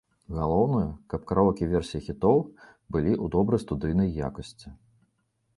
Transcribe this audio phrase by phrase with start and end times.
[0.35, 2.41] Галоўнае, каб караоке-версіі хітоў
[2.93, 4.67] былі ў добрай студыйнай якасці.